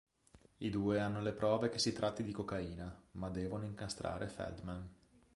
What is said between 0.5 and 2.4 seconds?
I due hanno le prove che si tratti di